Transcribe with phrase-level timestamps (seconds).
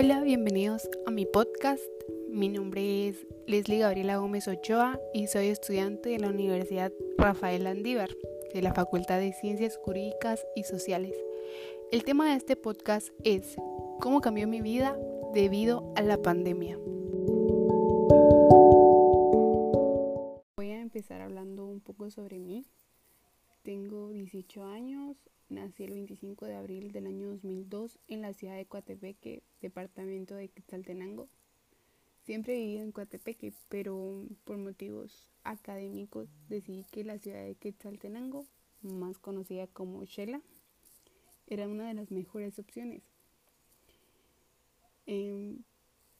[0.00, 1.82] Hola, bienvenidos a mi podcast.
[2.30, 8.08] Mi nombre es Leslie Gabriela Gómez Ochoa y soy estudiante de la Universidad Rafael Andívar
[8.54, 11.16] de la Facultad de Ciencias Jurídicas y Sociales.
[11.90, 13.56] El tema de este podcast es
[13.98, 14.96] ¿Cómo cambió mi vida
[15.34, 16.78] debido a la pandemia?
[20.56, 22.64] Voy a empezar hablando un poco sobre mí.
[23.68, 25.18] Tengo 18 años,
[25.50, 30.48] nací el 25 de abril del año 2002 en la ciudad de Coatepeque, departamento de
[30.48, 31.28] Quetzaltenango.
[32.24, 38.46] Siempre he vivido en Coatepeque, pero por motivos académicos decidí que la ciudad de Quetzaltenango,
[38.80, 40.40] más conocida como Shela,
[41.46, 43.02] era una de las mejores opciones.
[45.04, 45.58] Em,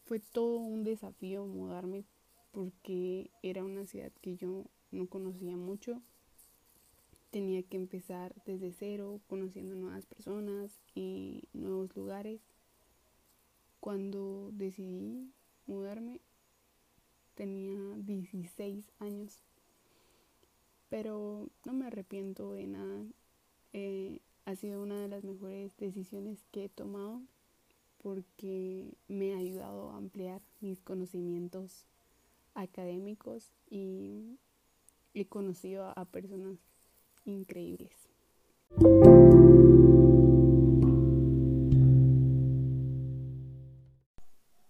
[0.05, 2.05] fue todo un desafío mudarme
[2.53, 6.03] porque era una ciudad que yo no conocía mucho
[7.31, 12.41] tenía que empezar desde cero, conociendo nuevas personas y nuevos lugares.
[13.81, 15.31] Cuando decidí
[15.67, 16.20] mudarme
[17.35, 19.45] tenía 16 años,
[20.89, 23.05] pero no me arrepiento de nada.
[23.73, 27.23] Eh, ha sido una de las mejores decisiones que he tomado
[28.03, 31.87] porque me ha ayudado a ampliar mis conocimientos
[32.55, 34.39] académicos y
[35.15, 36.59] he conocido a personas
[37.29, 37.93] increíbles.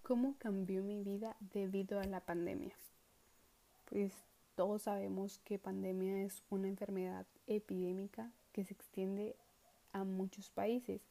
[0.03, 2.73] ¿Cómo cambió mi vida debido a la pandemia?
[3.85, 4.13] Pues
[4.55, 9.35] todos sabemos que pandemia es una enfermedad epidémica que se extiende
[9.93, 11.01] a muchos países.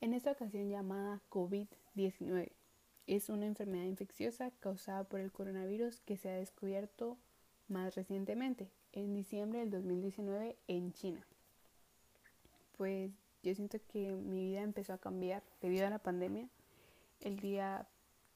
[0.00, 2.50] En esta ocasión llamada COVID-19
[3.06, 7.16] es una enfermedad infecciosa causada por el coronavirus que se ha descubierto
[7.68, 11.26] más recientemente, en diciembre del 2019 en China.
[12.76, 13.10] Pues
[13.42, 16.48] yo siento que mi vida empezó a cambiar debido a la pandemia
[17.20, 17.86] el día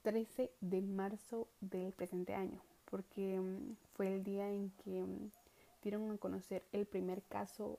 [0.03, 2.61] 13 de marzo del presente año,
[2.91, 5.31] porque mm, fue el día en que mm,
[5.83, 7.79] dieron a conocer el primer caso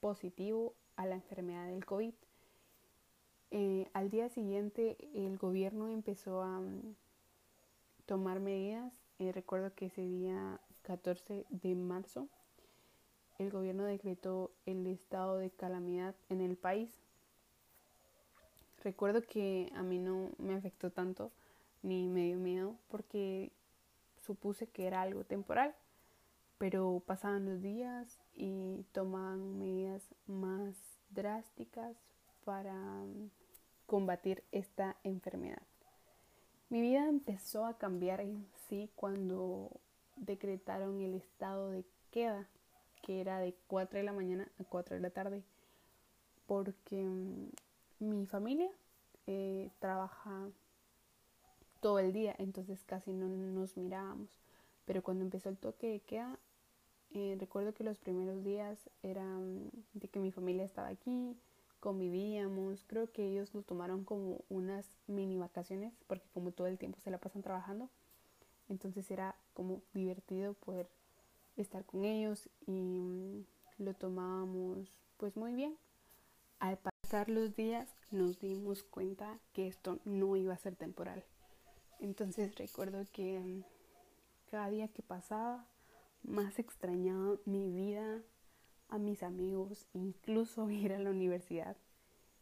[0.00, 2.14] positivo a la enfermedad del COVID.
[3.50, 6.94] Eh, al día siguiente el gobierno empezó a mm,
[8.06, 8.92] tomar medidas.
[9.18, 12.28] Eh, recuerdo que ese día 14 de marzo,
[13.38, 16.90] el gobierno decretó el estado de calamidad en el país.
[18.84, 21.32] Recuerdo que a mí no me afectó tanto
[21.82, 23.50] ni me dio miedo porque
[24.24, 25.74] supuse que era algo temporal,
[26.56, 30.76] pero pasaban los días y tomaban medidas más
[31.10, 31.96] drásticas
[32.44, 32.76] para
[33.86, 35.62] combatir esta enfermedad.
[36.68, 39.70] Mi vida empezó a cambiar en sí cuando
[40.16, 42.48] decretaron el estado de queda,
[43.02, 45.42] que era de 4 de la mañana a 4 de la tarde,
[46.46, 47.50] porque mm,
[48.00, 48.70] mi familia
[49.26, 50.48] eh, trabaja
[51.80, 54.30] todo el día, entonces casi no nos mirábamos.
[54.86, 56.38] Pero cuando empezó el toque de queda,
[57.12, 61.36] eh, recuerdo que los primeros días eran de que mi familia estaba aquí,
[61.80, 66.98] convivíamos, creo que ellos lo tomaron como unas mini vacaciones, porque como todo el tiempo
[67.00, 67.88] se la pasan trabajando,
[68.68, 70.88] entonces era como divertido poder
[71.56, 73.44] estar con ellos y mm,
[73.78, 75.76] lo tomábamos pues muy bien.
[76.58, 81.24] Al pasar los días nos dimos cuenta que esto no iba a ser temporal.
[82.00, 83.62] Entonces recuerdo que mm,
[84.50, 85.66] cada día que pasaba
[86.22, 88.22] más extrañaba mi vida,
[88.88, 91.76] a mis amigos, incluso ir a la universidad.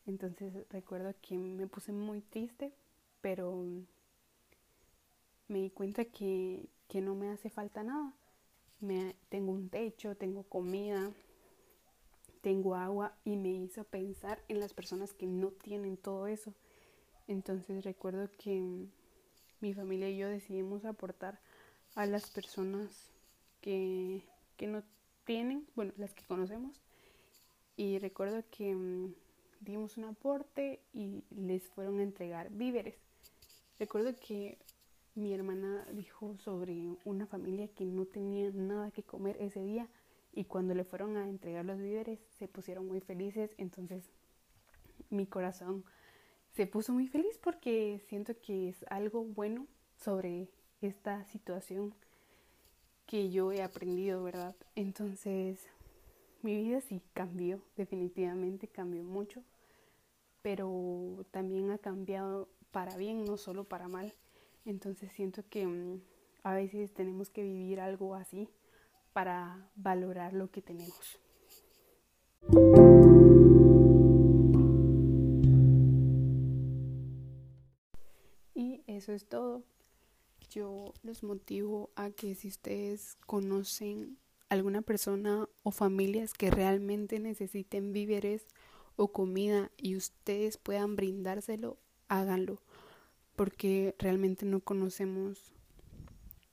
[0.07, 2.73] Entonces recuerdo que me puse muy triste,
[3.21, 3.87] pero mm,
[5.49, 8.15] me di cuenta que, no me hace falta nada.
[8.81, 11.11] Me, tengo un techo, tengo comida,
[12.41, 16.55] tengo agua y me hizo pensar en las personas que no tienen todo eso.
[17.27, 18.87] Entonces recuerdo que
[19.61, 21.41] mi familia y yo decidimos aportar
[21.95, 23.11] a las personas
[23.61, 24.23] que,
[24.57, 24.83] que no
[25.25, 26.81] tienen, bueno, las que conocemos.
[27.77, 29.15] Y recuerdo que mm,
[29.61, 32.97] dimos un aporte y les fueron a entregar víveres.
[33.79, 34.59] Recuerdo que
[35.15, 39.89] mi hermana dijo sobre una familia que no tenía nada que comer ese día
[40.33, 44.11] y cuando le fueron a entregar los víveres se pusieron muy felices, entonces
[45.11, 45.85] mi corazón
[46.53, 49.67] se puso muy feliz porque siento que es algo bueno
[49.97, 50.49] sobre
[50.81, 51.95] esta situación
[53.07, 54.57] que yo he aprendido, ¿verdad?
[54.75, 55.69] Entonces
[56.43, 59.43] mi vida sí cambió, definitivamente cambió mucho,
[60.43, 64.15] pero también ha cambiado para bien, no solo para mal.
[64.65, 66.01] Entonces siento que mm,
[66.43, 68.49] a veces tenemos que vivir algo así
[69.13, 71.21] para valorar lo que tenemos.
[78.55, 79.63] Y eso es todo.
[80.51, 84.19] Yo los motivo a que si ustedes conocen
[84.49, 88.47] alguna persona o familias que realmente necesiten víveres
[88.97, 91.77] o comida y ustedes puedan brindárselo,
[92.09, 92.61] háganlo
[93.37, 95.53] porque realmente no conocemos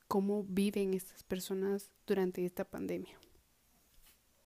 [0.07, 3.17] cómo viven estas personas durante esta pandemia.